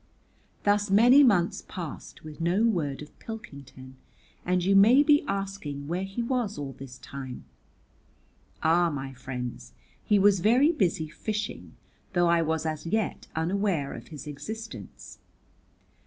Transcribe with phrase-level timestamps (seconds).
[0.63, 3.97] Thus many months passed with no word of Pilkington,
[4.43, 7.45] and you may be asking where he was all this time.
[8.63, 11.73] Ah, my friends, he was very busy fishing,
[12.13, 15.19] though I was as yet unaware of his existence.